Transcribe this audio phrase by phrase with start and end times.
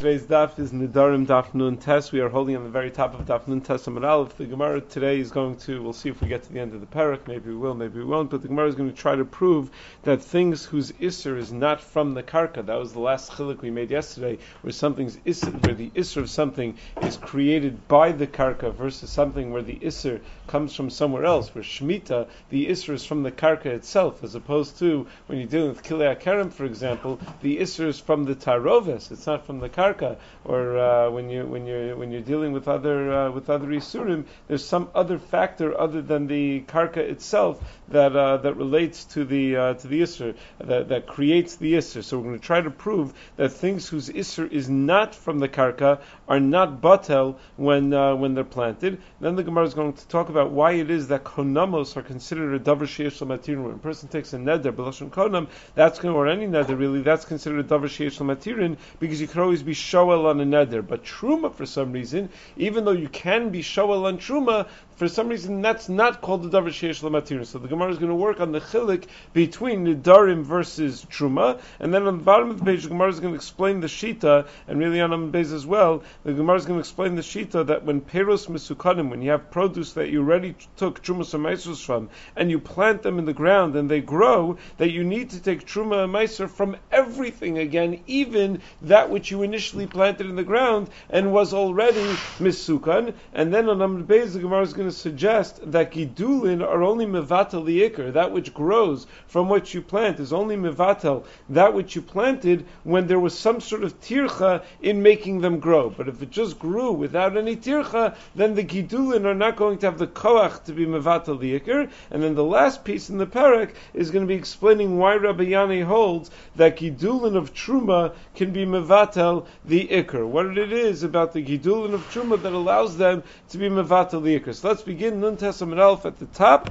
[0.00, 2.10] Today's daf is Nidarim Daf Nun Tes.
[2.10, 4.34] We are holding on the very top of Daf Nun Tes Amud Aleph.
[4.34, 6.80] The Gemara today is going to, we'll see if we get to the end of
[6.80, 9.14] the parak, maybe we will, maybe we won't, but the Gemara is going to try
[9.14, 9.70] to prove
[10.04, 13.70] that things whose Isser is not from the Karka, that was the last chilik we
[13.70, 18.72] made yesterday, where something's Isser, where the Isser of something is created by the Karka
[18.72, 23.22] versus something where the Isser comes from somewhere else, where Shemitah, the Isser is from
[23.22, 27.58] the Karka itself, as opposed to when you're dealing with Kilei Akarim, for example, the
[27.58, 31.46] Isser is from the Tarovis, it's not from the Karka karka, or uh, when you
[31.46, 35.78] when you when you're dealing with other uh, with other isurim, there's some other factor
[35.78, 40.34] other than the karka itself that uh, that relates to the uh, to the isser
[40.58, 42.02] that, that creates the isur.
[42.02, 45.48] So we're going to try to prove that things whose isur is not from the
[45.48, 49.00] karka are not batel when uh, when they're planted.
[49.20, 52.54] Then the Gemara is going to talk about why it is that konamos are considered
[52.54, 52.86] a davar
[53.26, 53.62] matirin.
[53.62, 57.60] When a person takes a neder, belashon konam, that's or any neder really, that's considered
[57.60, 57.88] a davar
[58.24, 60.86] matirin because you could always be shoel on a neder.
[60.86, 65.28] But truma, for some reason, even though you can be shoel on truma, for some
[65.28, 67.46] reason that's not called the davar sheish lamatir.
[67.46, 71.94] So the Gemara is going to work on the chilik between nidarim versus truma, and
[71.94, 74.46] then on the bottom of the page the Gemara is going to explain the shita,
[74.68, 76.02] and really on the base as well.
[76.24, 79.50] The Gemara is going to explain the shita that when peros misukanim, when you have
[79.50, 83.76] produce that you already took truma and from, and you plant them in the ground
[83.76, 88.60] and they grow, that you need to take truma and meiser from everything again, even
[88.82, 92.04] that which you initially planted in the ground and was already
[92.38, 93.14] misukan.
[93.32, 97.06] And then on the base the Gemara is going to suggest that gidulin are only
[97.06, 101.94] mevatel the ikr, that which grows from what you plant is only mevatel, that which
[101.94, 105.90] you planted when there was some sort of tircha in making them grow.
[105.90, 109.86] But if it just grew without any tircha, then the gidulin are not going to
[109.86, 111.90] have the koach to be mevatel the ikr.
[112.10, 115.44] And then the last piece in the parak is going to be explaining why Rabbi
[115.44, 120.26] Yanai holds that gidulin of truma can be mevatel the ikr.
[120.26, 124.54] What it is about the gidulin of truma that allows them to be mevatel the.
[124.54, 126.70] So let's begin Nun Tes Amud Alf at the top.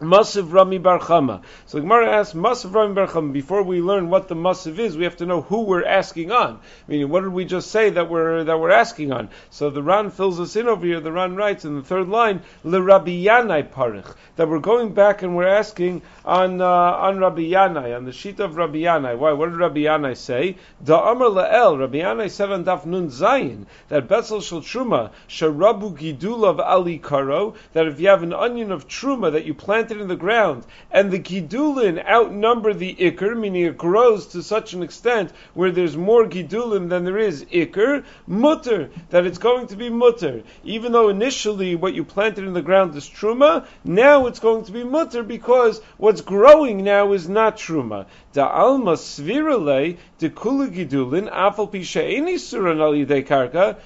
[0.00, 1.40] Masiv Rami Bar Chama.
[1.66, 3.32] So the Gemara asks Masiv Rami Bar Chama.
[3.32, 6.58] Before we learn what the Masiv is, we have to know who we're asking on.
[6.88, 9.28] Meaning, what did we just say that we're that we're asking on?
[9.50, 10.98] So the Ran fills us in over here.
[10.98, 15.22] The Ran writes in the third line, Le Rabbi Yanai Parich, that we're going back
[15.22, 19.16] and we're asking on uh, on Rabbi Yanai, on the sheet of Rabbi Yanai.
[19.16, 19.32] Why?
[19.32, 20.56] What did Rabbi Yanai say?
[20.82, 21.78] Da Amar Lael.
[21.78, 27.54] Rabbi Yanai said on Daf Nun Zayin that Betzel Shel Truma Sharabu Gidulav Ali Karo.
[27.74, 30.64] That if you have an onion of Truma that you plant planted in the ground,
[30.90, 35.94] and the gidulin outnumber the ikr, meaning it grows to such an extent where there's
[35.94, 40.42] more gidulin than there is ikr, mutter, that it's going to be mutter.
[40.64, 44.72] Even though initially what you planted in the ground is truma, now it's going to
[44.72, 48.06] be mutter because what's growing now is not truma.
[48.32, 53.76] Da alma svirale de kula gidulin afal pisha any suran al ikr.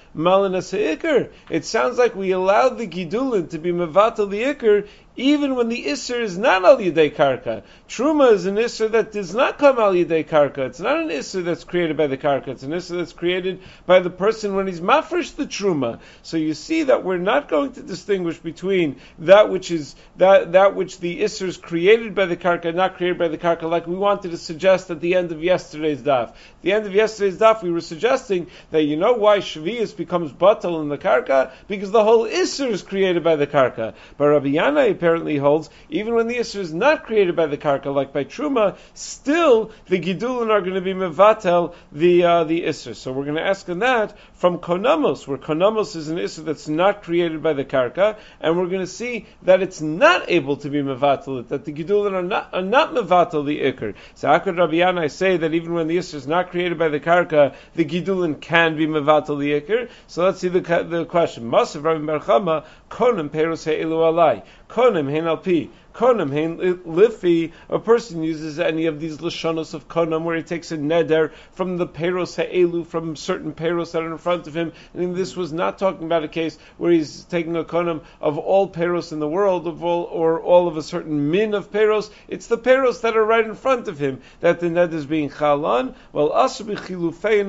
[1.51, 4.87] It sounds like we allowed the gidulin to be mevatel the ikr
[5.19, 7.65] even when the Isser is not Al Yidei Karka.
[7.89, 10.59] Truma is an Isser that does not come Al Yidei Karka.
[10.59, 12.49] It's not an Isser that's created by the Karka.
[12.49, 15.99] It's an Isser that's created by the person when he's mafresh the Truma.
[16.23, 20.77] So you see that we're not going to distinguish between that which is that that
[20.77, 23.97] which the Isser is created by the Karka, not created by the Karka, like we
[23.97, 26.29] wanted to suggest at the end of yesterday's daf.
[26.29, 30.31] At the end of yesterday's daf, we were suggesting that you know why Shavias becomes
[30.33, 31.51] batal in the Karka?
[31.67, 33.95] Because the whole Isser is created by the Karka.
[34.17, 37.95] But Rabbi Yanai apparently holds, even when the Isser is not created by the Karka,
[37.95, 42.95] like by Truma, still the Gidulin are going to be Mevatel, the, uh, the Isser.
[42.95, 46.69] So we're going to ask on that from Konamos, where Konamos is an Isser that's
[46.69, 50.69] not created by the Karka, and we're going to see that it's not able to
[50.69, 53.95] be Mevatel, it, that the Gidulin are not, are not Mevatel the Iker.
[54.15, 57.01] So how could Rabbi say that even when the Isser is not created by the
[57.01, 59.89] Karka, the Gidulin can be Mevatel the Iker?
[60.07, 61.51] So let's see the, the question.
[61.51, 64.43] Masav Rami Bar Chama, Konim Perus He'ilu Alai.
[64.69, 65.71] Konim Hein Alpi.
[65.99, 70.71] Konam hein lifi, a person uses any of these lashonos of konam where he takes
[70.71, 74.73] a neder from the peros ha'elu, from certain peros that are in front of him.
[74.95, 78.71] And this was not talking about a case where he's taking a konam of all
[78.71, 82.11] peros in the world, of all or all of a certain min of peros.
[82.29, 85.31] It's the peros that are right in front of him that the neder is being
[85.31, 85.97] chalan.
[86.13, 86.29] Well,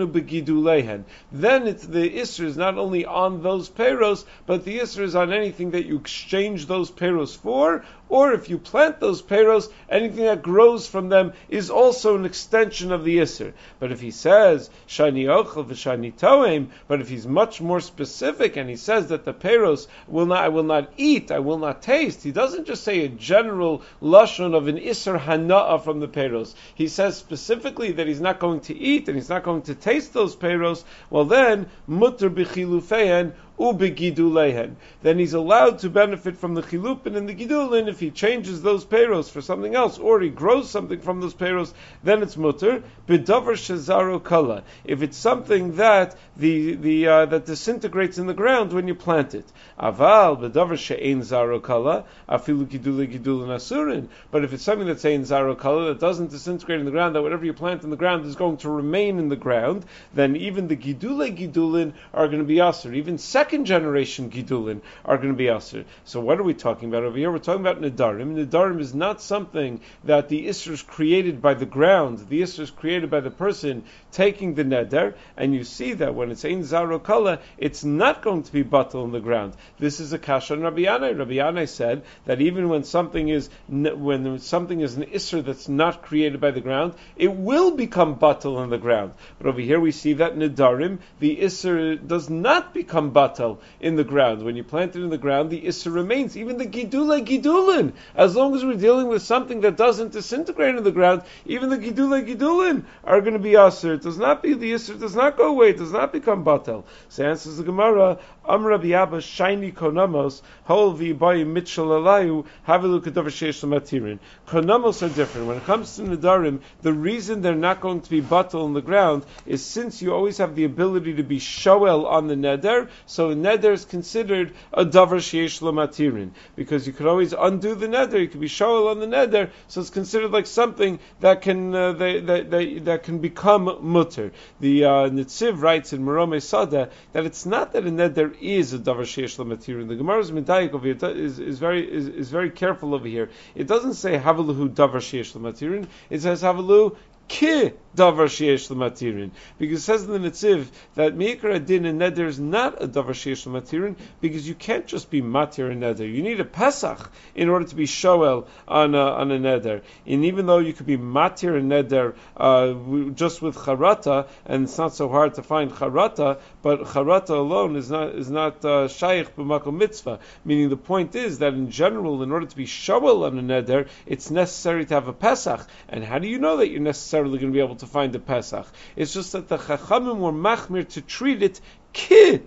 [0.09, 1.03] begidulehen.
[1.31, 5.31] Then it's the isra is not only on those peros, but the isra is on
[5.31, 10.41] anything that you exchange those peros for, or if you plant those peros, anything that
[10.41, 13.53] grows from them is also an extension of the Isser.
[13.79, 18.69] But if he says, Shani Ochel v'Shani Toim, but if he's much more specific and
[18.69, 22.23] he says that the peros will not, I will not eat, I will not taste,
[22.23, 26.55] he doesn't just say a general lashon of an Isser Hana'a from the peros.
[26.73, 30.13] He says specifically that he's not going to eat and he's not going to taste
[30.13, 37.27] those peros, well then, mutter bichilufein Then he's allowed to benefit from the chilupin and
[37.27, 41.19] the gidulin if he changes those peros for something else, or he grows something from
[41.19, 42.83] those peros, then it's mutter.
[43.06, 44.63] Bedavar shezaro kala.
[44.85, 49.35] If it's something that the, the uh, that disintegrates in the ground when you plant
[49.35, 49.45] it.
[49.77, 54.07] Aval bedavar she'ein zaro kala afilu gidule gidulin asurin.
[54.31, 57.23] But if it's something that's ein zaro kala that doesn't disintegrate in the ground, that
[57.23, 60.69] whatever you plant in the ground is going to remain in the ground, then even
[60.69, 62.95] the gidule gidulin are going to be asur.
[62.95, 65.84] Even second second generation Gidulin are going to be Asr.
[66.04, 67.31] So what are we talking about over here?
[67.31, 68.36] We're talking about Nidarim.
[68.36, 72.19] Nidarim is not something that the Isra is created by the ground.
[72.30, 76.31] The Isra is created by the person taking the Neder, and you see that when
[76.31, 79.53] it's Ein Zarokala, it's not going to be Batal in the ground.
[79.77, 81.17] This is a Kasha Rabbi Yanai.
[81.17, 86.01] Rabbi Yanai said that even when something is when something is an Isra that's not
[86.01, 89.13] created by the ground, it will become Batal in the ground.
[89.38, 94.03] But over here we see that Nidarim, the Isra does not become Batal in the
[94.03, 94.44] ground.
[94.44, 96.35] When you plant it in the ground, the Issa remains.
[96.35, 97.94] Even the Gidule Gidulin.
[98.15, 101.77] As long as we're dealing with something that doesn't disintegrate in the ground, even the
[101.77, 103.99] Gidule Gidulin are going to be Aser.
[104.00, 105.72] It does not be the Issa does not go away.
[105.72, 106.86] It does not become Batel.
[107.10, 108.18] So answers the Gemara,
[108.48, 114.19] Amra Biaba Shiny Konamos, Hol Vibayi Mitchell Alayu, Havilu Kedover Sheish Matirin.
[114.48, 115.48] Konamos are different.
[115.48, 118.81] When it comes to Nadarim, the reason they're not going to be Batel in the
[118.81, 123.31] ground is since you always have the ability to be Shoel on the Neder, so
[123.31, 128.19] a neder is considered a davar sheyesh matirin because you could always undo the neder.
[128.19, 131.94] You could be shoel on the neder, so it's considered like something that can uh,
[131.94, 134.31] that, that, that, can become mutter.
[134.59, 138.80] The uh, Nitziv writes in Meromei Sadeh that it's not that a neder is a
[138.80, 139.88] davar sheyesh matirin.
[139.88, 143.30] The Gemara's medayik over here is, is very is, is very careful over here.
[143.56, 145.88] It doesn't say havaluhu davar sheyesh matirin.
[146.09, 146.95] It says havalu
[147.29, 149.31] ki davar sheyesh l'matirin.
[149.57, 153.11] Because it says in the Netziv that meikar adin and neder is not a davar
[153.11, 156.11] sheyesh l'matirin because you can't just be matir and neder.
[156.11, 159.81] You need a pesach in order to be shoel on a, on a neder.
[160.05, 164.77] And even though you could be matir and neder uh, just with charata, and it's
[164.77, 169.35] not so hard to find charata, but charata alone is not is not uh, shaykh
[169.35, 170.19] b'makom mitzvah.
[170.45, 173.87] Meaning the point is that in general, in order to be shoel on a neder,
[174.05, 175.65] it's necessary to have a pesach.
[175.87, 176.79] And how do you know that you're
[177.19, 178.68] necessarily going to be able to find the Pesach.
[178.95, 181.60] It's just that the Chachamim were machmir to treat it
[181.94, 182.42] ki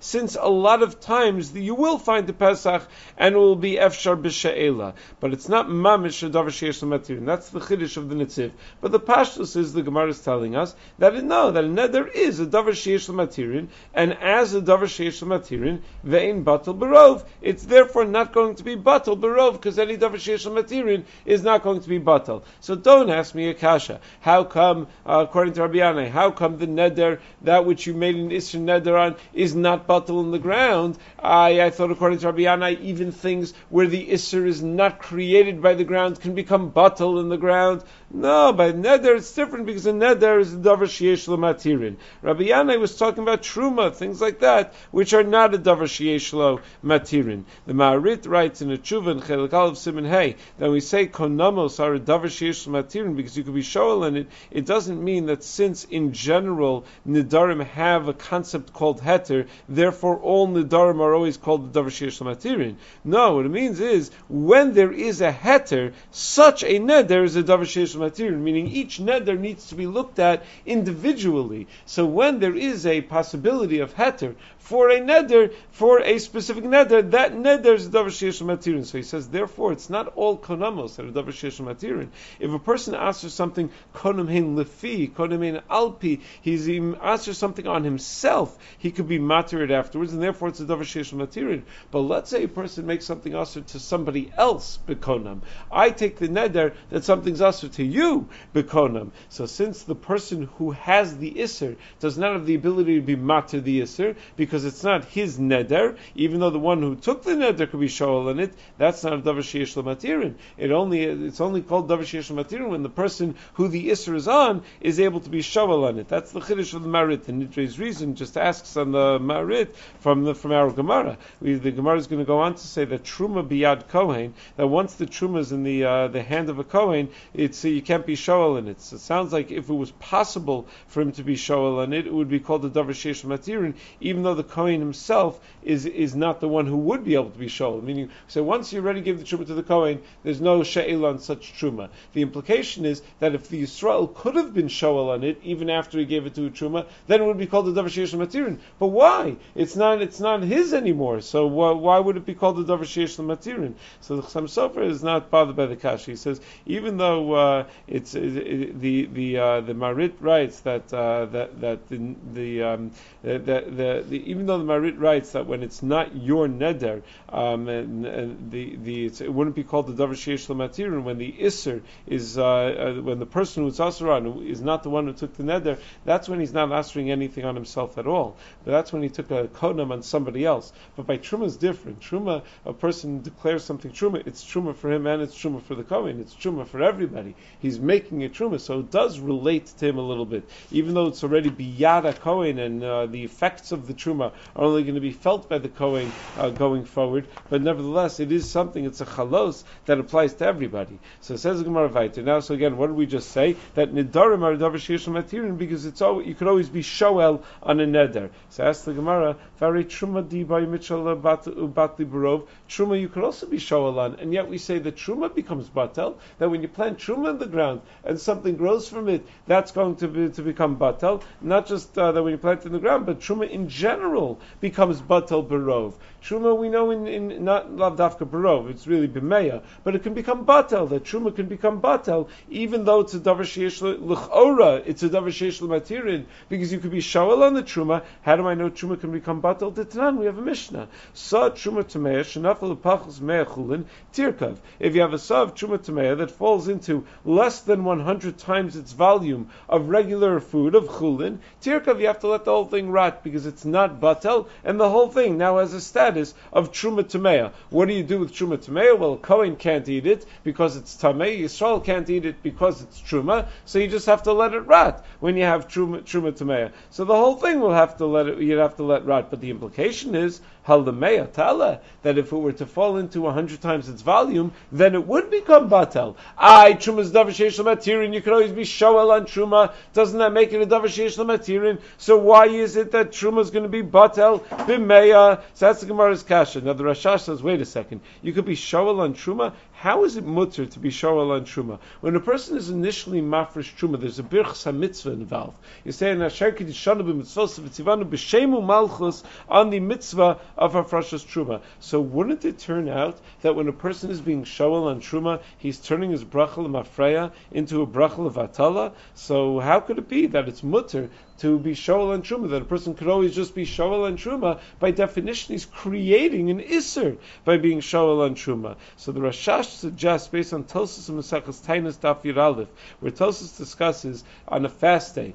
[0.00, 4.20] since a lot of times you will find the Pesach and it will be efshar
[4.20, 7.26] b'she'ela, but it's not mamish davar sheyesh matirin.
[7.26, 8.52] That's the chiddush of the Nitziv.
[8.80, 12.40] But the Pashtus is the Gemara is telling us that it, no, that neder is
[12.40, 18.04] a davar sheyesh matirin, and as a davar sheyesh matirin, ve'in batal barov, it's therefore
[18.04, 21.88] not going to be batal barov because any davar sheyesh matirin is not going to
[21.88, 22.42] be batal.
[22.60, 24.00] So don't ask me a kasha.
[24.20, 28.16] How come, uh, according to Rabbi Yanai, how come the neder that which you made
[28.16, 30.96] in Isra Nederan is not batal in the ground.
[31.18, 35.60] I, I thought, according to Rabbi Yanai, even things where the Isser is not created
[35.60, 37.84] by the ground can become batal in the ground.
[38.10, 41.96] No, by Neder it's different because a Neder is a Davar Sheyesh Matirin.
[42.22, 46.58] Rabbi Yanai was talking about Truma, things like that, which are not a Davar Sheyesh
[46.82, 47.44] Matirin.
[47.66, 51.80] The Maharit writes in a Tshuva in Chelik Aleph Simon Hey, that we say Konamos
[51.80, 55.26] are a Davar Sheyesh Matirin because you could be Shoel in it, it doesn't mean
[55.26, 61.36] that since in general nedarim have a concept called heter, therefore all nedarim are always
[61.36, 62.76] called the davar sheish matirin.
[63.04, 67.42] No, what it means is when there is a heter, such a neder is a
[67.42, 71.66] davar sheish matirin, meaning each neder needs to be looked at individually.
[71.86, 77.10] So when there is a possibility of heter for a neder, for a specific neder,
[77.12, 78.84] that neder is a davar sheish matirin.
[78.84, 82.08] So he says, therefore, it's not all konamos that are davar sheish matirin.
[82.38, 87.26] If a person asks for something konam hein lefi, konam hein alpi, he's he asks
[87.26, 91.14] for something on himself, he could be materid afterwards, and therefore it's a davar sheish
[91.14, 91.62] matirin.
[91.90, 95.40] But let's say a person makes something usher to somebody else bekonam.
[95.72, 99.10] I take the neder that something's usher to you bekonam.
[99.28, 103.16] So since the person who has the isser does not have the ability to be
[103.16, 107.32] matter the isser because it's not his neder, even though the one who took the
[107.32, 110.34] neder could be shoal in it, that's not a davar sheyesh matirin.
[110.56, 114.28] It only it's only called davar sheyesh matirin when the person who the isser is
[114.28, 116.08] on is able to be shoal on it.
[116.08, 117.28] That's the chiddush of the maharit.
[117.28, 121.18] And Nitre's reason just asks on the maharit from the from our Gemara.
[121.40, 124.66] We, the Gemara is going to go on to say that truma biyad kohen that
[124.66, 127.82] once the truma is in the uh, the hand of a kohen, it's uh, you
[127.82, 128.80] can't be shoal in it.
[128.80, 132.06] So it sounds like if it was possible for him to be shoal in it,
[132.08, 136.16] it would be called the davar sheyesh matirin, even though the kohen himself is is
[136.16, 137.80] not the one who would be able to be shoal.
[137.80, 141.20] Meaning, so once you already give the truma to the kohen, there's no she'el on
[141.20, 141.88] such truma.
[142.14, 146.00] The implication is that if the Yisrael could have been shoal on it even after
[146.00, 148.58] he gave it to a truma, then it would be called the davar sheyesh matirin.
[148.80, 149.36] But why?
[149.54, 151.20] It's not it's not his anymore.
[151.20, 153.74] So wh- why would it be called the davar sheyesh matirin?
[154.00, 156.10] So the Chassam Sofer is not bothered by the kasha.
[156.10, 161.26] He says even though uh, it's it, the the uh, the Maharit writes that uh,
[161.26, 162.90] that that the the, um,
[163.22, 167.68] the, the, the, even though the Maharit writes that when it's not your neder, um,
[167.68, 171.82] and, and the the it wouldn't be called the davar sheyesh matirin when the iser
[172.06, 175.42] is uh, uh, when the person who's asran is not the one who took the
[175.42, 175.78] neder.
[176.04, 178.36] That's when he's not answering anything on himself at all.
[178.64, 180.72] But that's when he took a kodam on somebody else.
[180.96, 182.00] But by truma is different.
[182.00, 184.26] Truma, a person declares something truma.
[184.26, 186.20] It's truma for him and it's truma for the kohen.
[186.20, 187.34] It's truma for everybody.
[187.60, 191.06] He's making a truma, so it does relate to him a little bit, even though
[191.06, 195.00] it's already biyada kohen and uh, the effects of the truma are only going to
[195.00, 197.26] be felt by the kohen uh, going forward.
[197.50, 198.84] But nevertheless, it is something.
[198.84, 200.98] It's a chalos that applies to everybody.
[201.20, 202.22] So it says Gemara Vayter.
[202.22, 203.56] Now, so again, what did we just say?
[203.74, 208.30] That nidarim are matirin because it's always, you could always be shoel on a neder.
[208.50, 212.46] So ask the Gemara, very truma di by mitchell batli.
[212.68, 216.16] Truma you could also be shoel on, and yet we say that truma becomes batel.
[216.38, 220.08] That when you plant truma the ground and something grows from it, that's going to
[220.08, 221.22] be, to become batel.
[221.40, 224.40] Not just uh, that when you plant it in the ground, but truma in general
[224.60, 225.94] becomes batel barov.
[226.22, 230.44] Truma we know in, in not lavdafka barov, it's really b'meya, but it can become
[230.44, 230.88] batel.
[230.88, 235.28] That truma can become batel, even though it's a davar sheyesh l'chora, it's a davar
[235.28, 238.04] sheyesh l'matirin, because you could be shawel on the truma.
[238.22, 239.74] How do I know truma can become batel?
[239.74, 240.88] Titanan, we have a mishnah.
[241.14, 243.20] Sa truma tameya shenafel pachos
[243.68, 244.58] chulin tirkav.
[244.78, 247.06] If you have a sa of truma tameya that falls into
[247.38, 252.26] less than 100 times its volume of regular food of chulin, tirkav, you have to
[252.26, 255.72] let the whole thing rot because it's not batel, and the whole thing now has
[255.72, 257.52] a status of truma tameya.
[257.70, 258.98] What do you do with truma tameya?
[258.98, 261.40] Well, Kohen can't eat it because it's tamei.
[261.40, 263.46] Yisrael can't eat it because it's truma.
[263.64, 266.72] So you just have to let it rot when you have truma truma tameya.
[266.90, 268.38] So the whole thing will have to let it.
[268.38, 269.30] You'd have to let rot.
[269.30, 273.60] But the implication is haldemeya tala that if it were to fall into a hundred
[273.60, 276.16] times its volume, then it would become batel.
[276.36, 278.14] I truma's davar sheish matirin.
[278.14, 279.72] You could always be shoel on truma.
[279.94, 281.80] Doesn't that make it a davar sheish matirin?
[281.96, 285.40] So why is it that truma is going to be batel b'meya?
[285.54, 286.60] So that's the Gemara's kasha.
[286.60, 289.54] Now the Rashash says, wait a second, you could be shoel on truma.
[289.80, 291.78] How is it mutter to be shoel on truma?
[292.00, 295.56] When a person is initially mafresh truma, there's a birch mitzvah involved.
[295.84, 301.60] You say in Asher Kiddishanu b'mitzvos v'tzivanu b'shemu malchus on the mitzvah of hafrashas truma.
[301.78, 305.78] So wouldn't it turn out that when a person is being shoel on truma, he's
[305.78, 308.94] turning his brachel mafreya into a brachel of atala?
[309.14, 311.08] So how could it be that it's mutter
[311.38, 314.60] to be shoel and truma, that a person could always just be shoel and truma,
[314.78, 318.76] by definition he's creating an isser by being shoel and truma.
[318.96, 322.68] So the Rashash suggests, based on Tosis and Masachas Tainus Daf Yiralif,
[323.00, 325.34] where Tosis discusses on a fast day,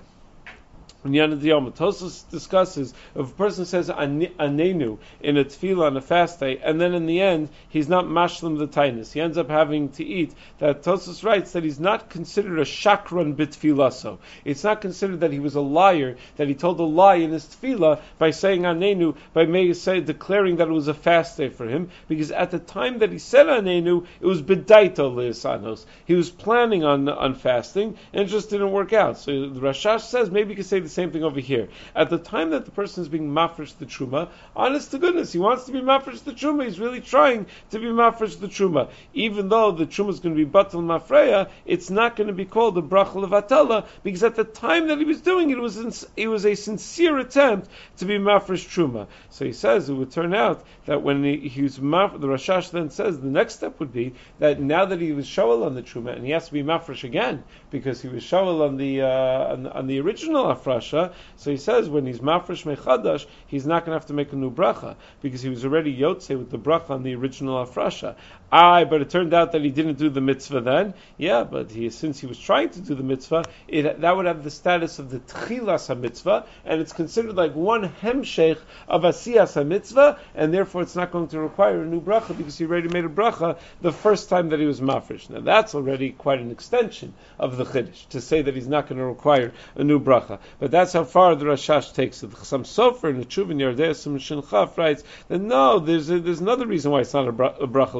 [1.04, 6.80] Tosus discusses if a person says anenu in a tefillah on a fast day, and
[6.80, 10.34] then in the end he's not mashlim the tainus, he ends up having to eat.
[10.60, 14.20] That Tosus writes that he's not considered a shakran bitfilaso.
[14.46, 17.46] It's not considered that he was a liar, that he told a lie in his
[17.46, 21.68] tefillah by saying anenu, by may say, declaring that it was a fast day for
[21.68, 25.86] him, because at the time that he said anenu, it was bedaito leisanos.
[26.06, 29.18] He was planning on on fasting, and it just didn't work out.
[29.18, 31.68] So the Rashash says maybe you could say the same thing over here.
[31.96, 35.40] At the time that the person is being mafresh the truma, honest to goodness, he
[35.40, 36.66] wants to be mafresh the truma.
[36.66, 38.90] He's really trying to be mafresh the truma.
[39.14, 42.46] Even though the truma is going to be batal mafreya, it's not going to be
[42.46, 45.62] called the brachal of atala because at the time that he was doing it, it
[45.62, 49.08] was it was a sincere attempt to be mafresh truma.
[49.30, 52.72] So he says it would turn out that when he, he was maf- the Rashash
[52.72, 55.82] then says the next step would be that now that he was shawal on the
[55.82, 59.54] truma and he has to be mafresh again because he was shawal on the uh,
[59.54, 61.13] on, on the original afresh brasha.
[61.36, 64.36] So he says when he's mafresh mechadash, he's not going to have to make a
[64.36, 68.16] new bracha because he was already yotze with the bracha on the original afrasha.
[68.54, 70.94] I, but it turned out that he didn't do the mitzvah then.
[71.18, 74.44] Yeah, but he, since he was trying to do the mitzvah, it, that would have
[74.44, 80.20] the status of the tchilas mitzvah, and it's considered like one hemshech of asiyas mitzvah,
[80.36, 83.10] and therefore it's not going to require a new bracha because he already made a
[83.10, 85.32] bracha the first time that he was mafresh.
[85.32, 89.00] Now that's already quite an extension of the chiddush to say that he's not going
[89.00, 90.38] to require a new bracha.
[90.60, 92.30] But that's how far the Rashash takes it.
[92.30, 96.68] The Chassam Sofer and the Chuvin Yardesim Shinchaf writes that no, there's a, there's another
[96.68, 97.96] reason why it's not a, bra- a bracha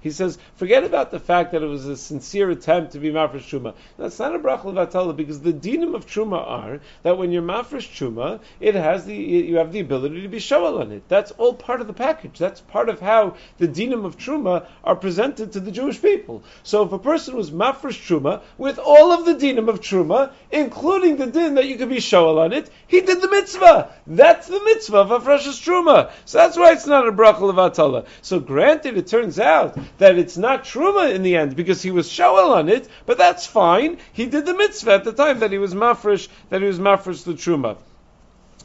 [0.00, 3.48] He says, forget about the fact that it was a sincere attempt to be mafresh
[3.48, 3.74] truma.
[3.98, 7.88] That's not a bracha levatala because the dinim of truma are that when you're mafresh
[7.88, 11.02] truma, it has the you have the ability to be shawal on it.
[11.08, 12.38] That's all part of the package.
[12.38, 16.42] That's part of how the dinim of truma are presented to the Jewish people.
[16.62, 21.16] So if a person was mafresh truma with all of the dinim of truma, including
[21.16, 23.92] the din that you could be shawal on it, he did the mitzvah.
[24.06, 26.10] That's the mitzvah of afreshas truma.
[26.24, 28.06] So that's why it's not a bracha levatala.
[28.22, 29.49] So granted, it turns out
[29.98, 33.46] that it's not truma in the end because he was shawal on it, but that's
[33.46, 33.98] fine.
[34.12, 37.24] He did the mitzvah at the time that he was mafresh, that he was mafresh
[37.24, 37.76] the truma.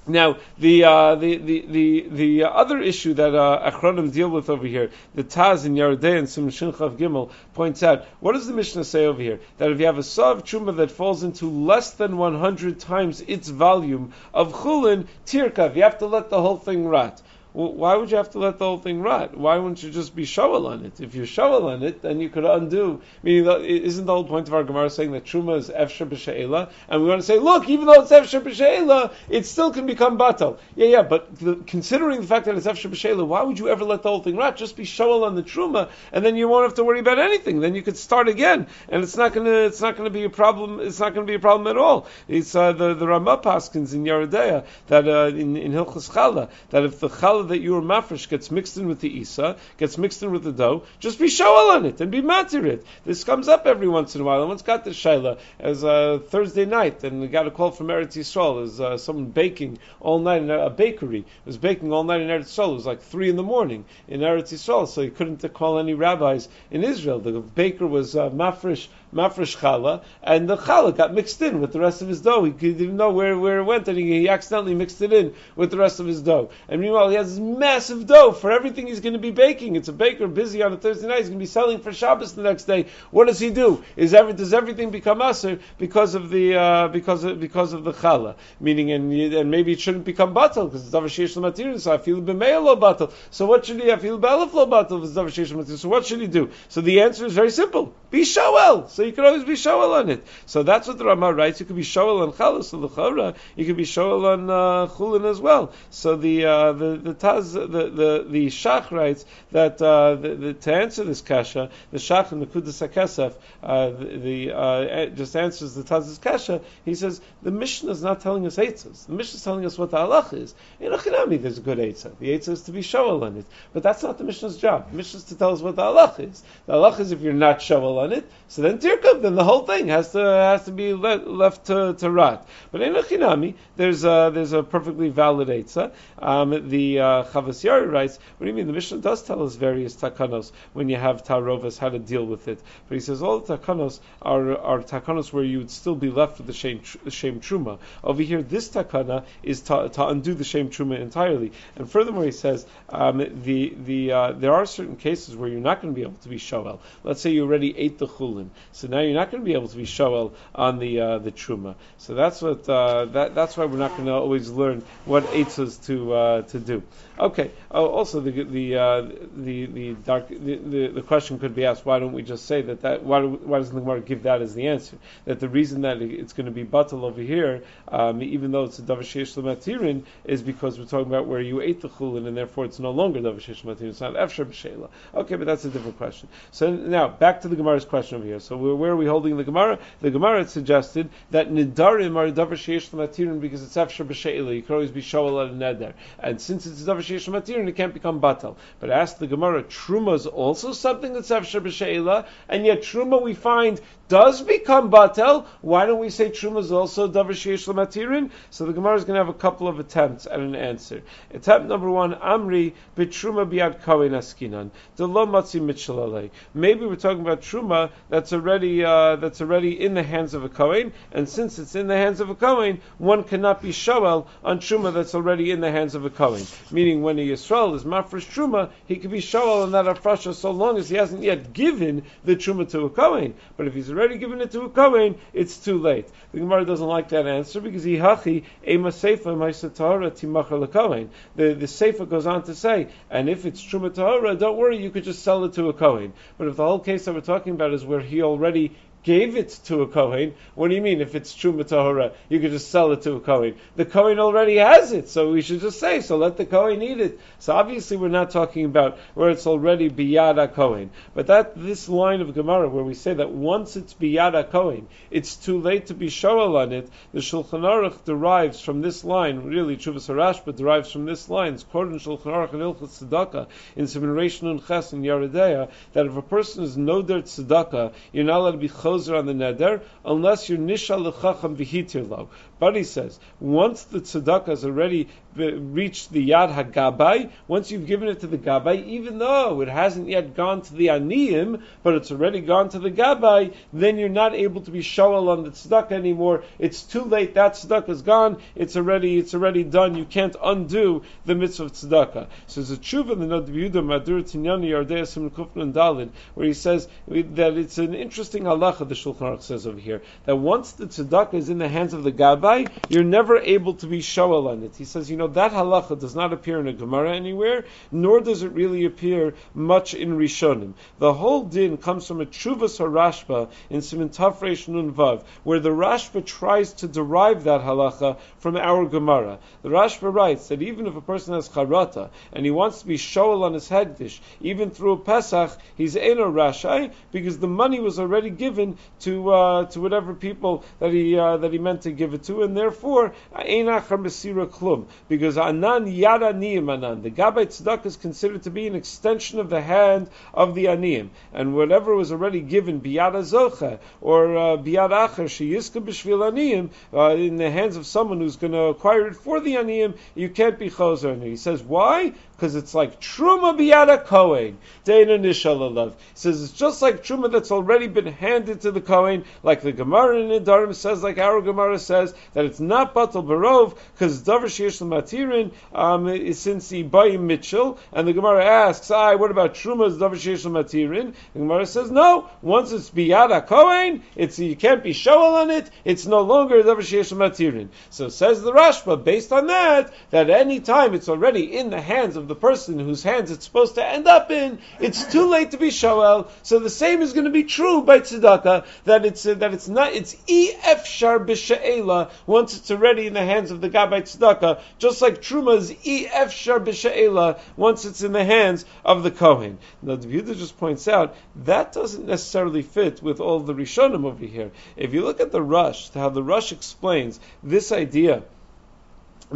[0.08, 4.68] Now, the, uh, the, the, the, the other issue that uh, Achronim deal with over
[4.68, 8.84] here, the Taz in Yardei and Simshin Chav Gimel points out, what does the Mishnah
[8.84, 9.40] say over here?
[9.58, 13.50] That if you have a Sav Truma that falls into less than 100 times its
[13.50, 17.20] volume of Chulin, Tirkav, you have to let the whole thing rot
[17.56, 19.36] why would you have to let the whole thing rot?
[19.38, 21.00] Why wouldn't you just be shovel on it?
[21.00, 23.02] If you shovel on it, then you could undo.
[23.24, 26.70] I mean, isn't the whole point of our Gemara saying that truma is efsher b'she'ela?
[26.90, 30.18] And we want to say, look, even though it's efsher b'she'ela, it still can become
[30.18, 30.58] batal.
[30.76, 33.86] Yeah, yeah, but the, considering the fact that it's efsher b'she'ela, why would you ever
[33.86, 34.58] let the whole thing rot?
[34.58, 37.62] Just be shovel on the truma, and then you won't have to worry about anything.
[37.62, 40.82] Then you could start again, and it's not gonna, it's not gonna be a problem.
[40.82, 42.08] It's not gonna be a problem at all.
[42.28, 46.84] It's uh, the the Ramah Paskins in Yeridea that uh, in in Hilchas Chala that
[46.84, 50.22] if the Chala that you are mafresh gets mixed in with the isa, gets mixed
[50.24, 52.86] in with the dough, just be shawal on it and be matir it.
[53.06, 54.42] This comes up every once in a while.
[54.42, 57.88] I once got this shaila as a Thursday night, and we got a call from
[57.88, 62.22] Eretz Yisrael as uh, someone baking all night in a, bakery was baking all night
[62.22, 62.72] in Eretz Yisrael.
[62.72, 65.94] It was like three in the morning in Eretz Yisrael, so he couldn't call any
[65.94, 67.20] rabbis in Israel.
[67.20, 71.80] The baker was uh, mafresh mafresh challah, and the challah got mixed in with the
[71.80, 72.44] rest of his dough.
[72.44, 75.72] He, didn't know where, where it went, and he, he, accidentally mixed it in with
[75.72, 76.50] the rest of his dough.
[76.68, 79.76] And meanwhile, he has this massive dough for everything he's going to be baking.
[79.76, 81.20] It's a baker busy on a Thursday night.
[81.20, 82.88] He's going to be selling for Shabbos the next day.
[83.12, 83.84] What does he do?
[83.96, 87.94] Is every, does everything become aser because of the uh, because of because of the
[87.94, 88.36] challah?
[88.60, 91.80] Meaning, and, and maybe it shouldn't become batal because it's davar sheish material.
[91.80, 93.12] So I feel b'meil batal.
[93.32, 93.92] So what should he?
[93.92, 95.78] I feel batal.
[95.78, 96.52] So what should he do?
[96.70, 98.90] So the answer is very simple: be shawel.
[98.90, 100.26] So you could always be shawel on it.
[100.46, 101.60] So that's what the Rama writes.
[101.60, 103.36] You could be shawel on chalas the chara.
[103.56, 105.74] You could be shawel on uh, chulin as well.
[105.90, 110.54] So the uh, the the taz the the the shach writes that uh, the, the,
[110.54, 115.36] to answer this kasha, the shach and the kudas hakesef, uh, the, the uh, just
[115.36, 116.62] answers the taz's kasha.
[116.84, 119.06] He says the Mishnah is not telling us eitzas.
[119.08, 120.54] The Mishnah is telling us what the halach is.
[120.80, 122.18] In Achinami, there's a good eitzah.
[122.20, 124.92] The eitzah is to be shawel on it, but that's not the Mishnah's job.
[124.92, 126.44] The Mishnah is to tell us what the halach is.
[126.66, 129.66] The halach is if you're not shawel on it, so then tirkav, then the whole
[129.66, 132.48] thing has to has to be le- left to, to rot.
[132.72, 135.92] But in Achinami, there's a, there's a perfectly valid eitzah.
[136.20, 138.68] Um, the uh, Yari writes, "What do you mean?
[138.68, 142.48] The Mishnah does tell us various takanos when you have tarovas how to deal with
[142.48, 146.12] it." But he says all the takanos are are takanos where you would still be
[146.12, 147.80] left with the shame shame truma.
[148.04, 151.52] Over here, this takana is to, to undo the shame truma entirely.
[151.76, 155.82] And furthermore, he says um, the the uh, there are certain cases where you're not
[155.82, 156.80] going to be able to be shovel.
[157.04, 159.68] Let's say you already ate the chulin, so now you're not going to be able
[159.68, 161.76] to be shovel on the uh, the truma.
[161.98, 165.84] So that's what uh, that that's why we're not going to always learn what eitzas
[165.88, 166.84] to uh, to do.
[167.18, 167.52] Okay.
[167.72, 169.02] Oh, also the the uh,
[169.38, 172.82] the the dark the, the, question could be asked: Why don't we just say that
[172.82, 174.98] that why, why doesn't the Gemara give that as the answer?
[175.24, 178.80] That the reason that it's going to be batal over here, um, even though it's
[178.80, 182.66] a davashesh lematirin, is because we're talking about where you ate the chulin, and therefore
[182.66, 183.90] it's no longer davashesh lematirin.
[183.90, 184.90] It's not efshar b'sheila.
[185.14, 186.28] Okay, but that's a different question.
[186.52, 188.42] So now back to the Gemara's question over here.
[188.42, 189.80] So where are we holding the Gemara?
[190.02, 194.54] The Gemara suggested that nidarim are davashesh lematirin because it's efshar b'sheila.
[194.54, 197.70] You could always be shoel at a neder, and since it's a davashesh lematirin and
[197.70, 198.56] it can't become batal.
[198.80, 203.34] But ask the Gemara, truma is also something that's efshar b'sheila, and yet truma we
[203.34, 205.46] find does become batel.
[205.62, 208.32] Why don't we say truma is also davar lematirin?
[208.50, 211.02] So the Gemara is going to have a couple of attempts at an answer.
[211.34, 216.30] Attempt number one, Amri b'truma biad kawen askinan the lo matzi mitchalalei.
[216.54, 220.50] Maybe we're talking about truma that's already uh, that's already in the hands of a
[220.50, 224.60] kohen, and since it's in the hands of a kohen, one cannot be shoel on
[224.60, 226.44] truma that's already in the hands of a kohen.
[226.72, 230.52] meaning when a Yisrael is mafresh truma, he could be shoal on that afrasha so
[230.52, 233.34] long as he hasn't yet given the truma to a kohen.
[233.58, 236.08] But if he's already given it to a kohen, it's too late.
[236.32, 241.10] The Gemara doesn't like that answer because he hachi ema seifa ma'isatara timachar lekohen.
[241.36, 244.90] The the seifa goes on to say, and if it's truma tahara, don't worry, you
[244.90, 246.14] could just sell it to a kohen.
[246.38, 248.76] But if the whole case that we're talking about is where he already
[249.06, 250.34] gave it to a Kohen.
[250.56, 251.00] What do you mean?
[251.00, 253.56] If it's true Tahora, you could just sell it to a Kohen.
[253.76, 257.00] The Kohen already has it, so we should just say, so let the Kohen eat
[257.00, 257.20] it.
[257.38, 260.90] So obviously we're not talking about where it's already Biyada Kohen.
[261.14, 265.36] But that, this line of Gemara where we say that once it's Biyada Kohen, it's
[265.36, 269.78] too late to be Shoal on it, the Shulchan Aruch derives from this line, really
[269.78, 273.88] Chuvas Harashba derives from this line, it's quoted in Shulchan Aruch and Ilchot Tzedakah, in
[273.88, 278.52] Semination Ches and Yaredea, that if a person is no dirt tzedakah, you're not allowed
[278.52, 282.28] to be chos on the neder unless you're nishal lechacham v'hitirlo.
[282.60, 288.08] But he says, once the tzedakah has already reached the yad hagabai, once you've given
[288.08, 292.12] it to the gabai, even though it hasn't yet gone to the aniyim, but it's
[292.12, 295.92] already gone to the gabai, then you're not able to be shawal on the tzedakah
[295.92, 296.44] anymore.
[296.60, 297.34] It's too late.
[297.34, 298.38] That tzedakah is gone.
[298.56, 299.96] It's already it's already done.
[299.96, 302.28] You can't undo the mitzvah of tzedakah.
[302.48, 306.54] So there's a tshuva in the Nod Madur Tinyani Yardea Simon Kufnan Dalin, where he
[306.54, 308.85] says that it's an interesting halacha.
[308.88, 312.04] The Shulchan Aruch says over here that once the tzedakah is in the hands of
[312.04, 314.76] the gabai rabbi, you're never able to be shoel on it.
[314.76, 318.44] He says, you know, that halacha does not appear in a Gemara anywhere, nor does
[318.44, 320.74] it really appear much in Rishonim.
[321.00, 325.70] The whole din comes from a Chuvas Harashba in Siman Tafresh Nun Vav, where the
[325.70, 329.40] Rashba tries to derive that halacha from our Gemara.
[329.64, 332.98] The Rashba writes that even if a person has charata and he wants to be
[332.98, 338.00] shoel on his hegdish, even through a Pesach, he's eno rashai because the money was
[338.00, 342.14] already given to uh, to whatever people that he uh, that he meant to give
[342.14, 347.86] it to and therefore Einachar Mesira Klum, because Anan Yada Niyim Anan, the gabay Tzedakah
[347.86, 352.12] is considered to be an extension of the hand of the Aniyim, and whatever was
[352.12, 357.78] already given Biyada Zocha or uh, Biyad Acher Sheyiska B'Shvil Aniyim uh, in the hands
[357.78, 361.14] of someone who's going to acquire it for the Aniyim, you can't be Choser.
[361.14, 362.14] And he says, why?
[362.36, 364.58] Because it's like truma biyada kohen.
[364.84, 369.62] Dana nishalalav says it's just like truma that's already been handed to the kohen, like
[369.62, 374.22] the Gemara in Nidarim says, like our Gemara says that it's not batal barov because
[374.22, 379.32] davar sheish matirin um, is since he bayim mitchell, and the Gemara asks, "I what
[379.32, 384.56] about truma's davar sheish matirin?" The Gemara says, "No, once it's biyada kohen, it's you
[384.56, 385.70] can't be shovel on it.
[385.86, 390.60] It's no longer davar sheish matirin." So says the Rashba, based on that, that any
[390.60, 393.86] time it's already in the hands of of the person whose hands it's supposed to
[393.86, 396.28] end up in, it's too late to be shoel.
[396.42, 399.68] So the same is going to be true by tzedakah that it's uh, that it's
[399.68, 404.60] not it's efshar b'she'ela once it's already in the hands of the guy by tzedakah,
[404.80, 409.60] just like truma is efshar b'she'ela once it's in the hands of the kohen.
[409.84, 414.26] Now the Yehuda just points out that doesn't necessarily fit with all the rishonim over
[414.26, 414.52] here.
[414.76, 418.24] If you look at the rush, how the rush explains this idea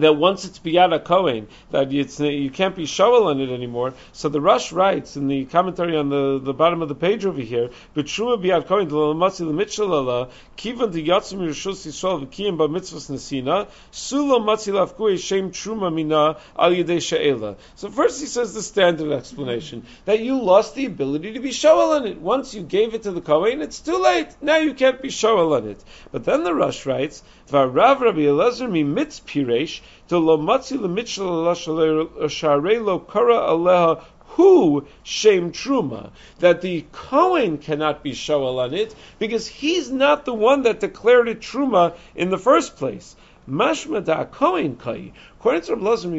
[0.01, 3.93] that once it's biyada kohen, that it's, you can't be shovel on it anymore.
[4.13, 7.41] So the Rush writes in the commentary on the, the bottom of the page over
[7.41, 14.71] here, "B'truma biyad kohen d'lamatzi l'mitchalala kivan d'yatzim yirshus yisrael v'kiyim b'mitzvos nesina sula matzi
[14.73, 20.19] lafkui shem truma mina al yedei she'ela." So first he says the standard explanation that
[20.19, 22.19] you lost the ability to be shovel on it.
[22.19, 24.29] Once you gave it to the kohen, it's too late.
[24.41, 25.83] Now you can't be shovel on it.
[26.11, 30.83] But then the Rush writes, "V'arav Rabbi Elazar mi mitz piresh." To lo matzi uh,
[32.83, 34.01] lo kara aleha
[34.39, 40.33] who shame truma that the Kohen cannot be shoel on it because he's not the
[40.33, 43.15] one that declared it truma in the first place.
[43.49, 45.11] Mashma da Kohen kai.
[45.39, 46.09] According to Rabbi Lazar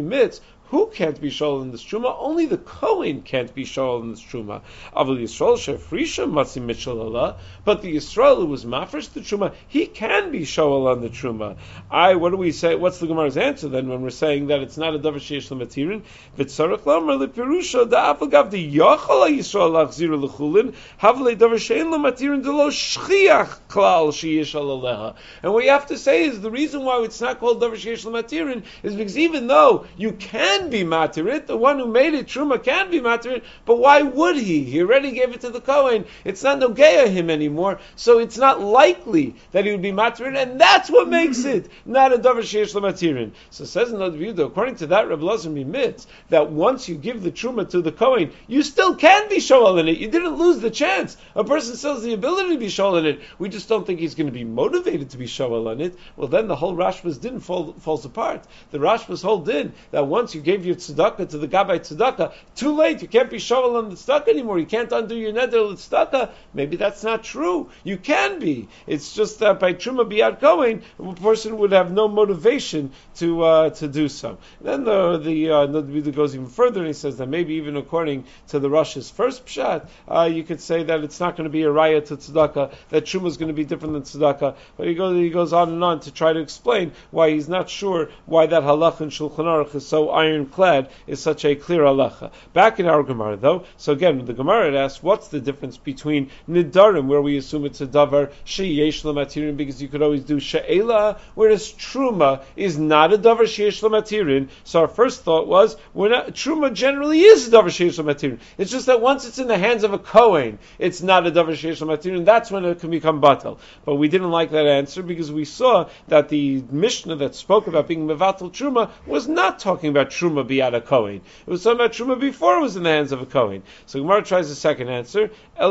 [0.70, 2.14] who can't be shol in this truma?
[2.16, 4.62] Only the Kohen can't be shol in this truma.
[4.96, 10.30] Avol Yisrael shefrisha matzi mitchalala, but the Yisrael who was mafresh the truma, he can
[10.30, 11.56] be shol on the truma.
[11.90, 12.76] I, what do we say?
[12.76, 16.02] What's the Gemara's answer then when we're saying that it's not a davar sheish lematirin?
[16.38, 22.70] V'tzarech lamer lepirusha da afagav the yachal Yisrael lachzir lechulin havle davar shein lematirin delo
[22.70, 25.16] shchiach klal sheish aleha.
[25.42, 28.06] And what you have to say is the reason why it's not called davar sheish
[28.06, 31.46] lematirin is because even though you can can be matirit.
[31.46, 33.42] The one who made it, Truma, can be matirit.
[33.64, 34.64] But why would he?
[34.64, 36.04] He already gave it to the Kohen.
[36.24, 37.80] It's not Nogeya him anymore.
[37.96, 40.36] So it's not likely that he would be matirit.
[40.36, 43.32] And that's what makes it not a Davar Sheish Matirin.
[43.50, 47.22] So says in the view, according to that, Reb Lazar admits that once you give
[47.22, 49.98] the Truma to the Kohen, you still can be Shoal in it.
[49.98, 51.16] You didn't lose the chance.
[51.34, 53.20] A person still has the ability to be Shoal in it.
[53.38, 55.96] We just don't think he's going to be motivated to be Shoal in it.
[56.16, 58.44] Well, then the whole Rashba's din fall, falls apart.
[58.70, 62.74] The Rashba's whole din that once you gave your tzedakah to the Gabbai tzedakah, too
[62.74, 66.30] late, you can't be shovel on the tzedakah anymore, you can't undo your neder tzedakah.
[66.54, 67.70] Maybe that's not true.
[67.84, 68.68] You can be.
[68.86, 73.70] It's just that by Truma Biad going, a person would have no motivation to uh,
[73.70, 74.38] to do so.
[74.60, 78.58] Then the the uh, goes even further and he says that maybe even according to
[78.58, 81.68] the Russia's first pshat, uh, you could say that it's not going to be a
[81.68, 84.56] raya to tzedakah, that Truma is going to be different than tzedakah.
[84.76, 87.70] But he goes he goes on and on to try to explain why he's not
[87.70, 92.32] sure why that halacha in Shulchan Aruch is so ironclad, is such a clear halacha.
[92.52, 97.06] Back in our Gemara though, so again the Gemara asks, what's the difference between nidarim,
[97.06, 101.72] where we assume it's a davar sheyesh lamatirin, because you could always do she'ela, whereas
[101.72, 104.48] truma is not a davar sheyesh lamatirin.
[104.64, 108.40] So our first thought was, we're not, truma generally is a davar sheyesh lamatirin.
[108.58, 111.52] It's just that once it's in the hands of a kohen, it's not a davar
[111.52, 112.24] sheyesh lamatirin.
[112.24, 113.58] That's when it can become batal.
[113.84, 117.88] But we didn't like that answer because we saw that the Mishnah that spoke about
[117.88, 121.20] being mevatel truma was not talking about truma biyad a kohen.
[121.46, 123.62] It was talking about truma before it was in the hands of a kohen.
[123.86, 125.30] So Gemara tries a second answer.
[125.58, 125.70] Now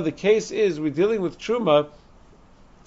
[0.00, 1.88] the case is we're dealing with truma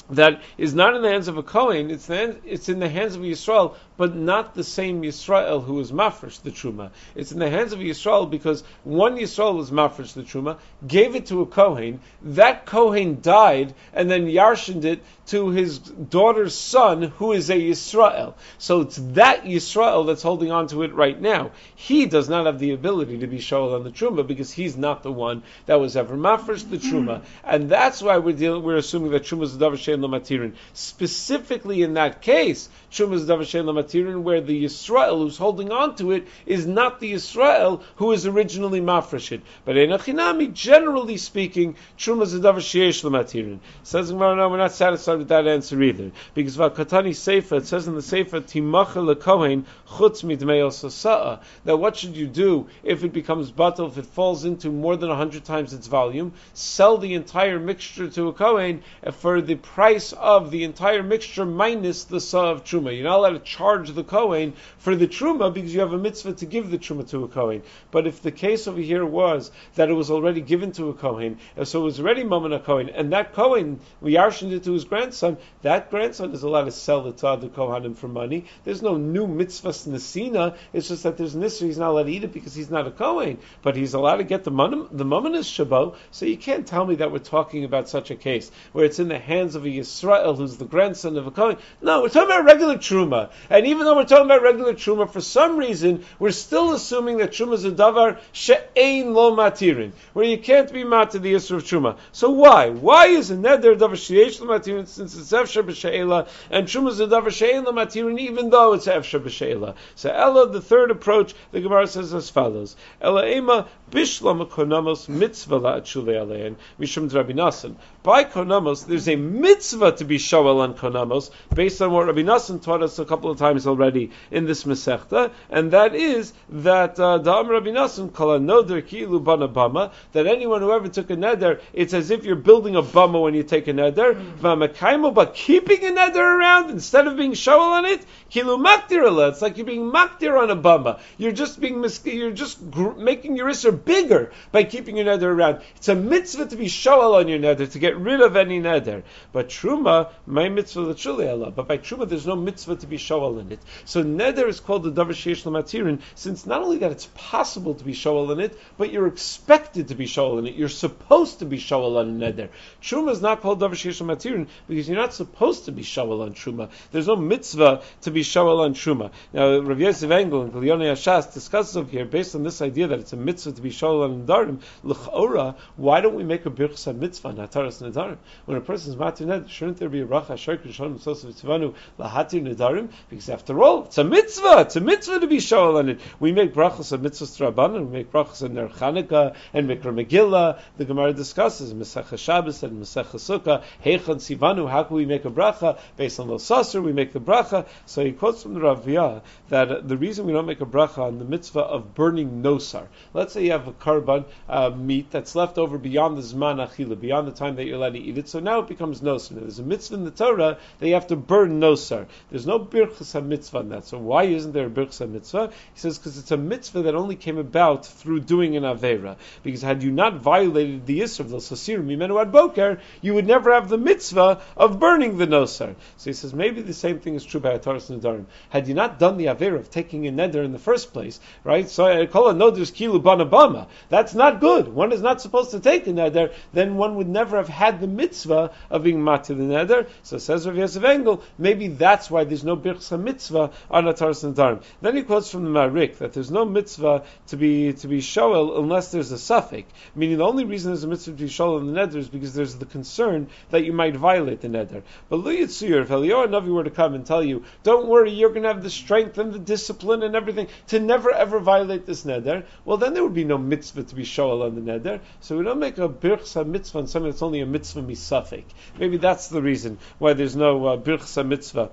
[0.09, 3.21] that is not in the hands of a Kohen, it's, it's in the hands of
[3.21, 6.89] Yisrael, but not the same Yisrael who was mafresh the Truma.
[7.15, 10.57] It's in the hands of Yisrael because one Yisrael was mafresh the Truma,
[10.87, 16.55] gave it to a Kohen, that Kohen died, and then yarshened it to his daughter's
[16.55, 18.35] son, who is a Yisrael.
[18.57, 21.51] So it's that Yisrael that's holding on to it right now.
[21.75, 25.03] He does not have the ability to be shoel on the Truma because he's not
[25.03, 27.17] the one that was ever mafresh the Truma.
[27.19, 27.25] Mm-hmm.
[27.43, 30.53] And that's why we're dealing, we're assuming that Truma is Davar Lamatirin.
[30.71, 33.45] Specifically in that case, Truma is Davar
[33.89, 38.25] Lamatirin, where the Yisrael who's holding on to it is not the Yisrael who is
[38.25, 43.59] originally mafresh But in Achinami, generally speaking, Truma the Davar Lamatirin.
[43.83, 46.11] Says Gemara, no, we're not satisfied with that answer either.
[46.33, 51.39] Because Vakatani Sefer, it says in the Sefer, Timacha lekohen chutz midmeil sasa'a.
[51.65, 55.09] That what should you do if it becomes batal, if it falls into more than
[55.09, 56.33] a hundred times its volume?
[56.53, 58.81] Sell the entire mixture to a kohen
[59.13, 62.95] for the price of the entire mixture minus the sa of truma.
[62.95, 66.33] You're not allowed to charge the kohen for the truma because you have a mitzvah
[66.33, 67.63] to give the truma to a kohen.
[67.91, 71.37] But if the case over here was that it was already given to a kohen,
[71.63, 74.85] so it was already mammon a kohen, and that kohen we yarshened it to his
[74.85, 78.45] grandson that grandson is allowed to sell it to other Kohanim for money.
[78.63, 80.57] There's no new mitzvah nesina.
[80.73, 81.63] It's just that there's nisra.
[81.63, 84.23] He's not allowed to eat it because he's not a Kohen, but he's allowed to
[84.23, 84.85] get the money.
[84.91, 85.95] The mammon is shabo.
[86.11, 89.07] So you can't tell me that we're talking about such a case where it's in
[89.07, 91.57] the hands of a Yisrael who's the grandson of a Kohen.
[91.81, 93.31] No, we're talking about regular truma.
[93.49, 97.31] And even though we're talking about regular truma, for some reason we're still assuming that
[97.31, 101.57] truma is a davar she'ein lo matirin, where you can't be mat to the Yisra
[101.57, 101.97] of truma.
[102.11, 102.69] So why?
[102.69, 107.31] Why is a neder davar she'ein lo matirin since it's Efsher B'She'ela, and Truma Zadavar
[107.31, 109.75] She'ela Matirin, even though it's Efsher B'She'ela.
[109.95, 112.75] So Ella, the third approach, the Gemara says as follows.
[113.01, 117.75] Ella Ema Bishlam Konamos Mitzvah La'achule Alein, Mishum Rabbi Nassan.
[118.03, 122.61] By Konamos, there's a mitzvah to be Shoel on Konamos, based on what Rabbi Nassan
[122.61, 127.19] taught us a couple of times already in this Masechta, and that is that uh,
[127.19, 128.81] Da'am Rabbi Nassan Kala Noder
[129.23, 132.83] Bana Bama, that anyone who ever took a neder, it's as if you're building a
[132.83, 137.33] bama when you take a neder, V'amakaimo, but keeping a neder around instead of being
[137.33, 140.99] Shoel on it, Kilu Makdir It's like you're being Makdir on a bama.
[141.17, 145.61] You're just being, you're just gr- making your Isser bigger by keeping your neder around.
[145.75, 149.03] It's a mitzvah to be shoel on your neder, to get rid of any neder.
[149.31, 151.51] But truma, my mitzvah l'chuli Allah.
[151.51, 152.97] But by truma, there's no mitzvah to be
[153.39, 153.59] in it.
[153.85, 157.83] So neder is called the davar sheish matirin, since not only that it's possible to
[157.83, 160.55] be shoel in it, but you're expected to be shoel in it.
[160.55, 162.49] You're supposed to be shoel on a neder.
[162.81, 166.33] Truma is not called davar sheish matirin because you're not supposed to be shoel on
[166.33, 166.69] truma.
[166.91, 169.11] There's no mitzvah to be shoel on truma.
[169.33, 172.99] Now, Rav Yosef Engel and Gilyonei HaShas discusses over here based on this idea that
[172.99, 176.95] it's a mitzvah to be shoel on Nadarim, l'chora, why don't we make a birchsa
[176.95, 178.17] mitzvah, nataras Nadarim?
[178.45, 182.43] When a person's matir ned, shouldn't there be a racha, shayk, rishon, mitzvah, mitzvanu, lahatir
[182.43, 182.89] Nadarim?
[183.09, 185.99] Because after all, it's a mitzvah, it's a mitzvah to be shoel on it.
[186.19, 190.59] We make brachas of mitzvahs rabbanan, we make brachas of ner Chanukah, and Mikra Megillah,
[190.77, 195.29] the Gemara discusses, Mesech Shabbos and Mesech Sukkah, Heichan Sivanu, how can we make a
[195.29, 195.79] bracha?
[195.97, 197.67] Based on the Sasser, we make the bracha.
[197.85, 201.19] So he quotes from the Raviyah that the reason we don't make a bracha on
[201.19, 202.87] the mitzvah of burning nosar.
[203.13, 206.99] Let's say you have a karban uh, meat that's left over beyond the zman achila,
[206.99, 208.27] beyond the time that you're allowed to eat it.
[208.27, 209.39] So now it becomes nosar.
[209.39, 212.07] There's a mitzvah in the Torah that you have to burn nosar.
[212.29, 213.85] There's no birchas mitzvah in that.
[213.85, 215.51] So why isn't there a birchas mitzvah?
[215.73, 219.17] He says because it's a mitzvah that only came about through doing an avera.
[219.43, 223.27] Because had you not violated the isra of the sasir mimenu ad boker, you would
[223.27, 225.75] never have the mitzvah of burning the nosar.
[225.97, 228.25] So he says maybe the same thing is true by Ataras Nadarim.
[228.49, 231.69] Had you not done the avera of taking a neder in the first place, right?
[231.69, 233.67] So uh, I call it noders kilu banabama.
[233.89, 234.67] That's not good.
[234.67, 236.33] One is not supposed to take a neder.
[236.53, 239.87] Then one would never have had the mitzvah of being mat to the neder.
[240.03, 244.63] So says Rav Yosef Engel, maybe that's why there's no birchsa mitzvah on Ataras Nadarim.
[244.81, 248.59] Then he quotes from the Marik that there's no mitzvah to be to be shoel
[248.59, 249.71] unless there's a suffix.
[249.95, 252.33] Meaning the only reason there's a mitzvah to be shoel in the neder is because
[252.33, 254.83] there's the concern that you might violate the neder.
[255.09, 258.29] But Lu Yitzuyur, if Eliyahu Navi were to come and tell you, don't worry, you're
[258.29, 262.03] going to have the strength and the discipline and everything to never ever violate this
[262.03, 264.99] neder, well then there would be no mitzvah to be shoel on the neder.
[265.21, 268.45] So we don't make a birchsa mitzvah on something that's only a mitzvah misafik.
[268.77, 271.69] Maybe that's the reason why there's no uh, birchsa mitzvah.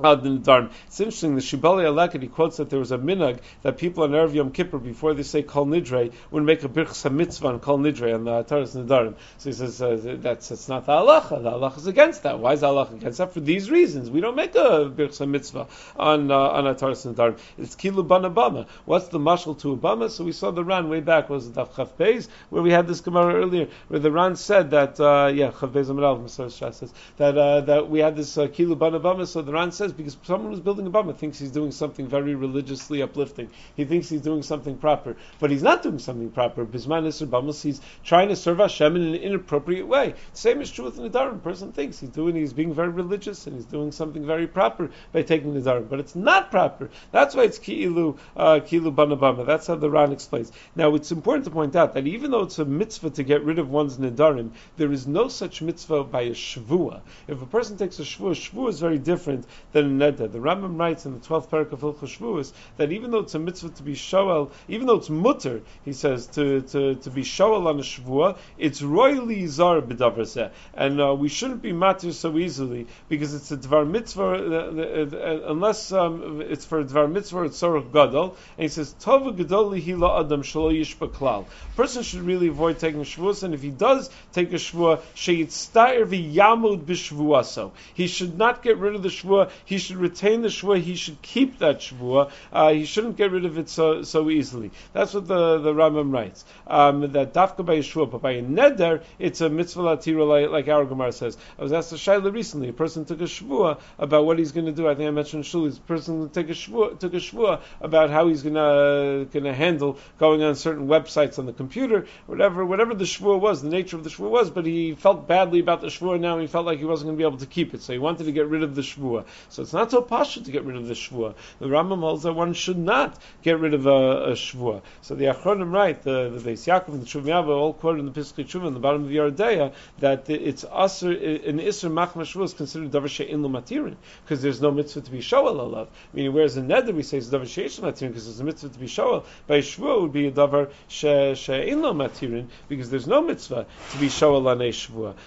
[0.00, 1.34] It's interesting.
[1.34, 4.52] The Shibolei HaLeket he quotes that there was a minag that people on Erev Yom
[4.52, 8.22] Kippur before they say Kol Nidre would make a birch mitzvah on Kol Nidre on
[8.22, 9.16] the Ataras Nidarim.
[9.38, 11.42] So he says uh, that's not the halacha.
[11.42, 12.38] The halacha is against that.
[12.38, 13.32] Why is the halacha against that?
[13.32, 17.36] For these reasons, we don't make a birch mitzvah on uh, on Ataras Nidarim.
[17.58, 18.68] It's kilu banabama.
[18.84, 20.10] What's the mashal to Obama?
[20.10, 23.34] So we saw the Ran way back was the Beis where we had this Gemara
[23.34, 27.98] earlier where the Ran said that uh, yeah Chaf Beis says that uh, that we
[27.98, 29.26] had this uh, kilu banabama.
[29.26, 32.06] So the Ran says says because someone who's building a bama thinks he's doing something
[32.06, 33.50] very religiously uplifting.
[33.74, 36.64] He thinks he's doing something proper, but he's not doing something proper.
[36.66, 40.14] Bisman Isser Bamas, he's trying to serve Hashem in an inappropriate way.
[40.34, 40.98] Same is true with.
[40.98, 44.90] A person thinks he's doing, he's being very religious and he's doing something very proper
[45.12, 46.90] by taking the Nedarim, but it's not proper.
[47.12, 49.46] That's why it's Ki'ilu, uh, Ki'ilu Banabama.
[49.46, 50.52] That's how the Ran explains.
[50.76, 53.58] Now, it's important to point out that even though it's a mitzvah to get rid
[53.58, 57.00] of one's Nedarim, there is no such mitzvah by a Shvua.
[57.26, 59.46] If a person takes a Shvua, Shvua is very different
[59.82, 60.30] than a neder.
[60.30, 63.38] The Rambam writes in the 12th parak of Hilchos Shavuos that even though it's a
[63.38, 67.66] mitzvah to be shoel, even though it's mutter, he says, to, to, to be shoel
[67.66, 72.86] on a Shavua, it's royally zar b'davar And uh, we shouldn't be matir so easily
[73.08, 77.44] because it's a dvar mitzvah, uh, uh, uh, unless um, it's for a dvar mitzvah,
[77.44, 78.36] it's sorach gadol.
[78.56, 81.46] And he says, tova gadol lihila adam klal.
[81.76, 86.84] Person should really avoid taking Shavuos, and if he does take a Shavua, sheyitztair v'yamud
[86.84, 87.72] b'Shavuaso.
[87.94, 91.20] He should not get rid of the Shavua, he should retain the shvua, he should
[91.20, 92.30] keep that shvua.
[92.50, 94.70] Uh, he shouldn't get rid of it so, so easily.
[94.94, 96.46] That's what the, the Rambam writes.
[96.66, 100.50] Um, that dafka by a shvua, but by a neder, it's a mitzvah latira, like,
[100.50, 101.36] like our Gemara says.
[101.58, 102.70] I was asked a shaila recently.
[102.70, 104.88] A person took a shvua about what he's going to do.
[104.88, 105.66] I think I mentioned shul.
[105.66, 109.52] A person took a shvua, took a shvua about how he's going to going to
[109.52, 113.96] handle going on certain websites on the computer, whatever whatever the shvua was, the nature
[113.96, 114.50] of the shvua was.
[114.50, 116.38] But he felt badly about the shvua now.
[116.38, 118.24] He felt like he wasn't going to be able to keep it, so he wanted
[118.24, 119.26] to get rid of the shvua.
[119.50, 121.34] So it's not so pasha to get rid of the shvua.
[121.58, 124.36] The Rambam holds that one should not get rid of a, a.
[124.36, 128.12] So the Achronim write, the the Beis Yaakov and the Shuvim all quoted in the
[128.12, 132.54] Piskei Tshuva in the bottom of the that it's usher an iser machma shvua is
[132.54, 135.88] considered davar she'in lo matirin because there's no mitzvah to be shoel alav.
[136.12, 138.78] Meaning, whereas in neder we say it's davar she'in matirin because there's a mitzvah to
[138.78, 139.24] be shoel.
[139.46, 144.08] By shvua would be a davar she'in lo matirin because there's no mitzvah to be
[144.08, 144.68] shoel on a.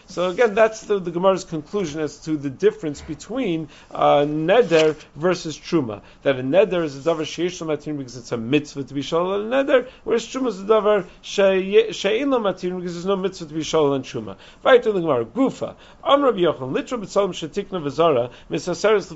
[0.08, 5.58] So again, that's the, the Gemara's conclusion as to the difference between uh, neder versus
[5.58, 6.02] truma.
[6.24, 9.42] That a neder is a davar sheish matin because it's a mitzvah to be shalal
[9.42, 13.62] and neder, whereas truma is a davar shein matin because there's no mitzvah to be
[13.62, 14.38] shalal and truma.
[14.64, 19.12] Right the Gemara, gufa am Rabbi Yochanan litra b'tzalim shetikna v'zara misaseres.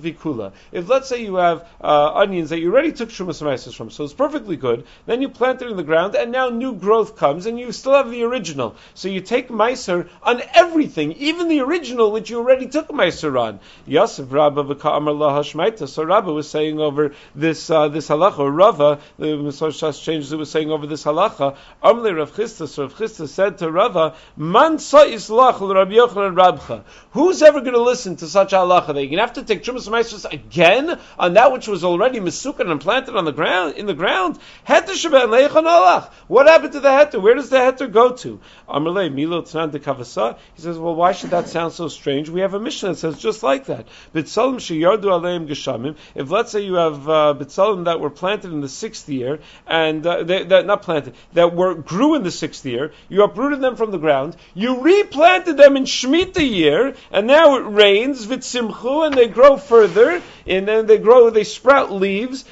[0.72, 3.90] If let's say you have uh, onions that you already took truma some ma'isus from,
[3.90, 7.16] so it's perfectly good, then you plant it in the ground, and now new growth
[7.16, 8.76] comes, and you still have the original.
[8.94, 13.60] So you take meiser on everything, even the original which you already took meiser on.
[13.86, 14.64] Yosef Rabba
[14.96, 15.88] v'ka'amar lahashmaita.
[15.88, 18.56] So Rabba was saying over this uh, this halacha.
[18.56, 21.58] Rava, the Misor Shas changes it, was saying over this halacha.
[21.84, 22.68] Amle Rav Chisda.
[22.68, 26.84] So Rav Chisda said to Rava, Man sa'is lach Rabbi Yochanan Rabcha.
[27.12, 28.94] Who's ever going to listen to such halacha?
[28.94, 32.82] That you have to take Trumas Maasros again on that which was already misukan and
[32.82, 34.40] planted on the ground in the ground.
[34.68, 36.12] Heter Shabbat Leichan Alach.
[36.28, 37.22] What happened to the heter?
[37.22, 38.40] Where does the heter go to?
[38.68, 40.38] Amrle Milo Tnan de Kavasa.
[40.56, 42.30] He says, well, why should that sound so strange?
[42.30, 43.88] We have a mission that says just like that.
[44.14, 45.96] But Salim aleim geshamim.
[46.16, 50.24] If let's say you have uh, that were planted in the sixth year and uh,
[50.24, 53.92] they, that not planted that were grew in the sixth year, you uprooted them from
[53.92, 59.28] the ground, you replanted them in Shemitah year, and now it rains vitzimchu and they
[59.28, 62.46] grow further, and then they grow, they sprout leaves.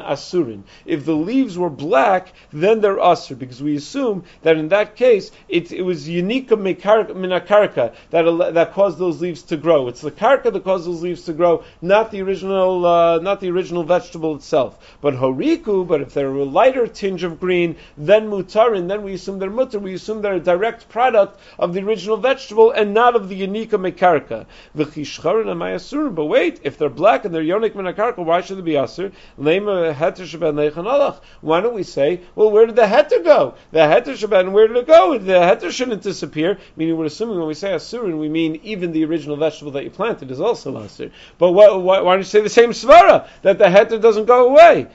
[0.00, 0.62] Asurin.
[0.84, 5.30] If the leaves were black, then they're asur because we assume that in that case
[5.48, 9.88] it, it was unique minakarka that that caused those leaves to grow.
[9.88, 13.50] It's the karka that caused those leaves to grow, not the original uh, not the
[13.50, 14.78] original vegetable itself.
[15.00, 19.38] But horiku, but if they're a lighter tinge of green, then mutarin, then we assume
[19.38, 19.80] they're mutar.
[19.80, 23.70] We assume they're a direct product of the original vegetable and not of the unique
[23.70, 24.46] mekarka.
[25.92, 29.12] But wait, if they're black and they're yonik minakarka, why should they be asur?
[31.40, 33.54] Why don't we say, well, where did the heter go?
[33.72, 35.18] The heter shaban, where did it go?
[35.18, 36.58] The heter shouldn't disappear.
[36.76, 39.90] Meaning, we're assuming when we say asurin, we mean even the original vegetable that you
[39.90, 41.10] planted is also asur.
[41.38, 44.48] But why, why, why, don't you say the same svara that the heter doesn't go
[44.48, 44.86] away?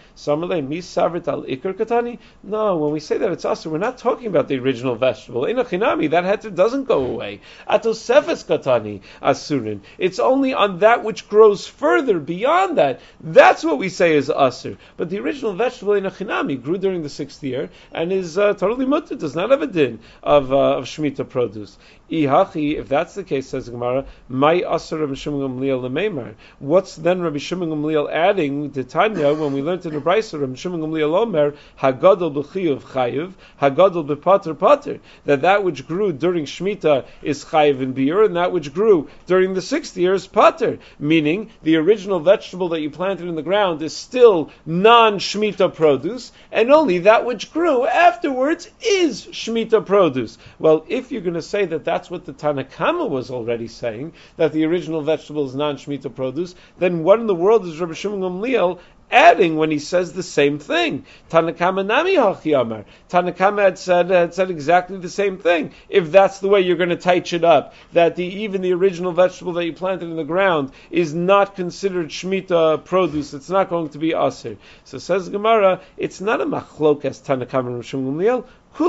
[2.43, 5.45] No, when we say that it's asur, we're not talking about the original vegetable.
[5.45, 7.41] In a chinami, that heter doesn't go away.
[7.67, 9.81] Atosefes katani asurin.
[9.97, 12.99] It's only on that which grows further beyond that.
[13.21, 14.77] That's what we say is asur.
[14.97, 18.53] But the original vegetable in a chinami grew during the sixth year and is uh,
[18.53, 19.15] totally mutter.
[19.15, 21.77] Does not have a din of uh, of shmita produce.
[22.11, 26.35] Ihachi, if that's the case, says Gemara, my asur Rabbi Shimon Gamliel lemeimar.
[26.59, 30.53] What's then Rabbi Shimon Gamliel adding to Tanya when we learned in the Brisa Rabbi
[30.53, 37.05] Shimon Gamliel Omer Hagadol b'chiyuv chayiv Hagadol b'pater pater that that which grew during Shemitah
[37.23, 41.49] is chayiv in beer and that which grew during the sixth year is pater, meaning
[41.63, 46.71] the original vegetable that you planted in the ground is still non Shemitah produce and
[46.71, 50.37] only that which grew afterwards is Shemitah produce.
[50.59, 54.11] Well, if you're going to say that that that's what the Tanakama was already saying,
[54.35, 58.19] that the original vegetable is non-Shemitah produce, then what in the world is Rabbi Shimon
[58.19, 58.79] Gamliel
[59.09, 61.05] adding when he says the same thing.
[61.29, 62.83] Tanakama nami hachiyamar.
[63.09, 65.71] Tanakama had said had said exactly the same thing.
[65.87, 69.13] If that's the way you're going to teach it up, that the, even the original
[69.13, 73.89] vegetable that you planted in the ground is not considered shmita produce, it's not going
[73.89, 74.57] to be aser.
[74.83, 78.43] So says Gemara, it's not a machlokas Tanakama and Rishon.
[78.77, 78.83] The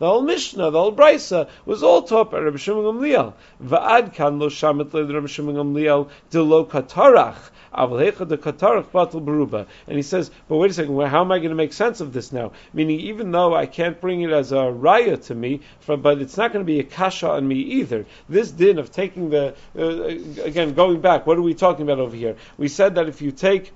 [0.00, 3.32] whole Mishnah, the whole Brisa, was all taught by Rabbi Shimon Gamliel.
[3.64, 7.38] Va'ad lo shamet le Rabbi Shimon Gamliel de lo katarach.
[7.70, 12.00] And he says, but wait a second, well, how am I going to make sense
[12.00, 12.52] of this now?
[12.72, 16.36] Meaning, even though I can't bring it as a raya to me, from, but it's
[16.36, 18.06] not going to be a kasha on me either.
[18.28, 22.16] This din of taking the, uh, again, going back, what are we talking about over
[22.16, 22.36] here?
[22.56, 23.72] We said that if you take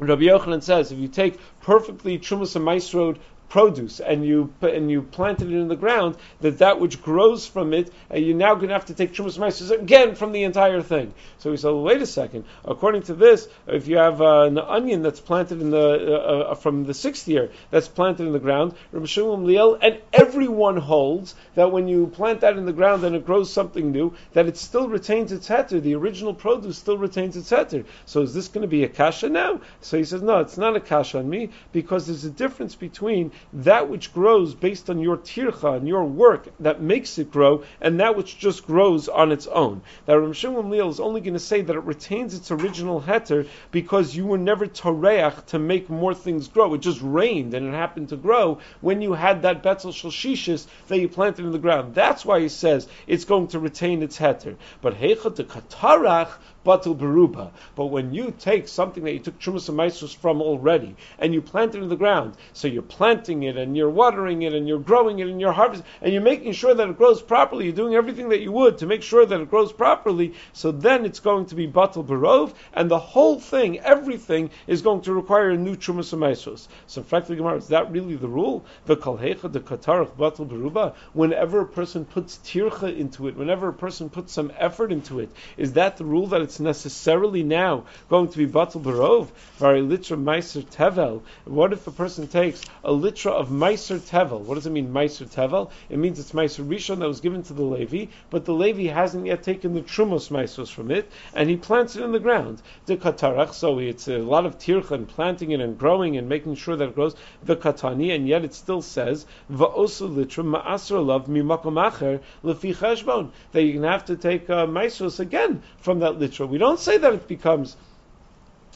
[0.00, 3.18] Rabbi Yochanan says if you take perfectly trumas and maasros
[3.50, 7.74] produce and you and you planted it in the ground, that that which grows from
[7.74, 10.80] it, uh, you're now going to have to take trumas meisos again from the entire
[10.80, 11.12] thing.
[11.38, 12.44] So he said, wait a second.
[12.64, 16.54] According to this, if you have uh, an onion that's planted in the uh, uh,
[16.54, 22.06] from the sixth year that's planted in the ground, and everyone holds that when you
[22.06, 25.48] plant that in the ground and it grows something new, that it still retains its
[25.48, 25.82] heter.
[25.82, 27.84] The original produce still retains its heter.
[28.06, 29.60] So is this going to be a kasha now?
[29.80, 33.32] So he says, no, it's not a kasha on me because there's a difference between
[33.52, 38.00] that which grows based on your tircha and your work that makes it grow, and
[38.00, 39.82] that which just grows on its own.
[40.06, 44.14] That Rav Shimon is only going to say that it retains its original heter because
[44.14, 46.74] you were never toreach to make more things grow.
[46.74, 50.98] It just rained and it happened to grow when you had that betzel shishis that
[50.98, 51.94] you planted in the ground.
[51.94, 54.56] That's why he says it's going to retain its heter.
[54.80, 56.30] But heicha de katarach
[56.64, 57.50] batul beruba.
[57.74, 61.74] But when you take something that you took trumas and from already and you plant
[61.74, 65.18] it in the ground, so you're planting it and you're watering it and you're growing
[65.18, 67.64] it and you're harvesting and you're making sure that it grows properly.
[67.64, 70.34] You're doing everything that you would to make sure that it grows properly.
[70.52, 75.02] So then it's going to be batul berov, and the whole thing, everything, is going
[75.02, 78.64] to require a new trumas and So, frankly, Gemara, is that really the rule?
[78.86, 80.94] The kalhecha, the katarach batul beruba.
[81.12, 85.30] Whenever a person puts tircha into it, whenever a person puts some effort into it,
[85.56, 89.28] is that the rule that it's necessarily now going to be batal barov,
[89.58, 91.22] very litra meiser tevel.
[91.44, 94.40] What if a person takes a litra of meiser tevel?
[94.40, 95.70] What does it mean, meiser tevel?
[95.88, 99.26] It means it's meiser rishon that was given to the Levi, but the Levi hasn't
[99.26, 102.60] yet taken the trumos meisos from it, and he plants it in the ground.
[102.86, 106.56] The katarach, so it's a lot of tircha and planting it and growing and making
[106.56, 107.14] sure that it grows.
[107.44, 113.30] The katani, and yet it still says va'osu litra ma'asr love mimakom acher lefi cheshbon
[113.52, 116.39] that going to have to take uh, meisos again from that litra.
[116.46, 117.76] We don't say that it becomes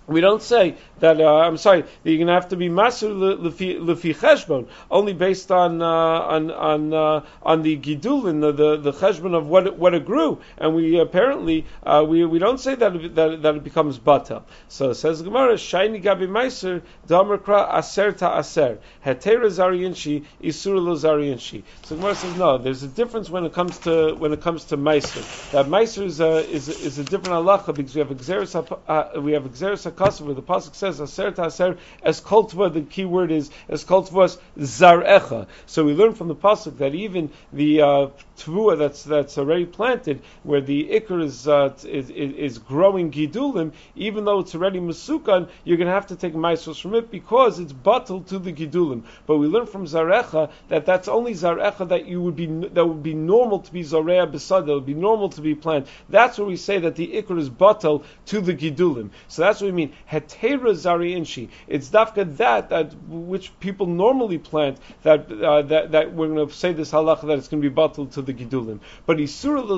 [0.07, 1.21] we don't say that.
[1.21, 1.83] Uh, I'm sorry.
[1.83, 6.51] That you're going to have to be master lefi cheshbon, only based on uh, on
[6.51, 10.41] on uh, on the gidulin, the the, the cheshbon of what it, what it grew.
[10.59, 14.43] And we apparently uh, we we don't say that it, that, that it becomes batel.
[14.69, 20.95] So it says Gemara shiny gabi meiser damerkra aser ta aser hetera zariinshi isur lo
[20.97, 21.63] zariinshi.
[21.85, 22.59] So Gemara says no.
[22.59, 25.51] There's a difference when it comes to when it comes to meiser.
[25.53, 28.55] That meiser is a is, is a different halacha because we have exeris
[28.87, 32.73] uh, we have exeris Where the pasuk says Aser Taser as kultva.
[32.73, 35.47] The key word is as kultvas zarecha.
[35.67, 38.07] So we learn from the pasuk that even the uh,
[38.39, 44.25] tvua that's that's already planted, where the ikr is, uh, is, is growing gidulim, even
[44.25, 47.73] though it's already masukan, you're going to have to take ma'asos from it because it's
[47.73, 49.03] bottled to the gidulim.
[49.27, 53.03] But we learn from zarecha that that's only zarecha that you would be that would
[53.03, 54.67] be normal to be zareya besad.
[54.67, 55.89] That would be normal to be planted.
[56.09, 59.11] That's where we say that the ikr is bottled to the gidulim.
[59.29, 59.93] So that's what we mean.
[60.11, 61.49] Hetera zari inshi.
[61.69, 66.55] It's dafka that that which people normally plant that uh, that that we're going to
[66.55, 68.81] say this halacha that it's going to be bottled to the gidulim.
[69.07, 69.75] But isura lo.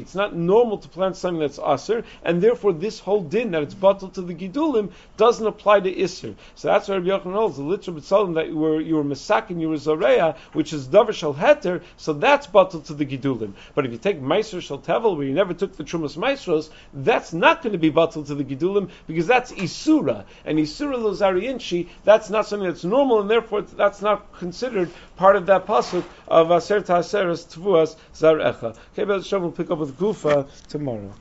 [0.00, 3.74] It's not normal to plant something that's aser, and therefore this whole din that it's
[3.74, 6.34] bottled to the gidulim doesn't apply to isur.
[6.54, 9.60] So that's why Rabbi Yochanan holds the literal b'tzalim that you were you were masakin,
[9.60, 11.82] you were zoreya, which is davar shal heter.
[11.96, 13.52] So that's bottled to the gidulim.
[13.74, 17.32] But if you take meiser shal tevel, where you never took the trumas meisros, that's
[17.32, 20.24] not going to be bottled to the gidulim because that's Isura.
[20.44, 25.46] And Isura Lozariinchi, that's not something that's normal, and therefore that's not considered part of
[25.46, 28.76] that pasuk of Aser Ta'aseres Tvuas Zarecha.
[28.92, 31.12] Okay, but we'll pick up with Gufa tomorrow.